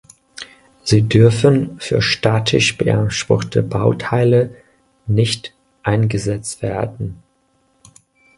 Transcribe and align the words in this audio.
Sie 0.83 1.03
dürfen 1.03 1.79
für 1.79 2.01
statisch 2.01 2.75
beanspruchte 2.75 3.61
Bauteile 3.61 4.55
nicht 5.05 5.53
eingesetzt 5.83 6.63
werden. 6.63 7.21